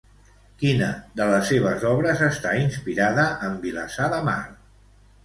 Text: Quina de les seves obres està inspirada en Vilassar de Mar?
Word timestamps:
Quina 0.61 0.85
de 1.19 1.27
les 1.31 1.43
seves 1.51 1.85
obres 1.89 2.23
està 2.29 2.53
inspirada 2.63 3.27
en 3.49 3.59
Vilassar 3.67 4.09
de 4.15 4.23
Mar? 4.31 4.39